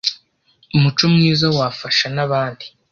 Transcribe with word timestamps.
umuco 0.75 1.03
mwiza 1.13 1.45
wafasha 1.57 2.05
na 2.15 2.25
bandi 2.31 2.65